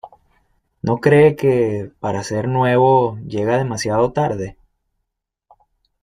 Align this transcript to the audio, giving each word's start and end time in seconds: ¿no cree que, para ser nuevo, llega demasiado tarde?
¿no 0.81 0.97
cree 0.99 1.35
que, 1.35 1.91
para 1.99 2.23
ser 2.23 2.47
nuevo, 2.47 3.19
llega 3.27 3.59
demasiado 3.59 4.11
tarde? 4.11 4.57